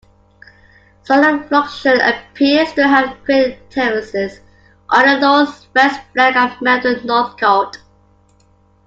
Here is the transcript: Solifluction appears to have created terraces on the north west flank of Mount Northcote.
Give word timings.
Solifluction 1.05 1.97
appears 2.01 2.73
to 2.73 2.87
have 2.87 3.23
created 3.23 3.59
terraces 3.69 4.39
on 4.89 5.05
the 5.05 5.19
north 5.19 5.67
west 5.75 6.01
flank 6.13 6.35
of 6.35 6.59
Mount 6.59 7.05
Northcote. 7.05 7.77